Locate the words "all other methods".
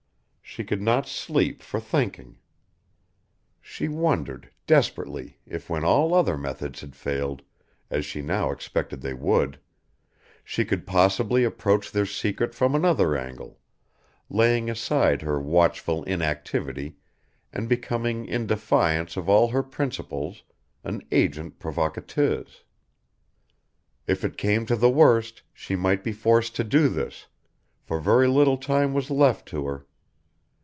5.85-6.81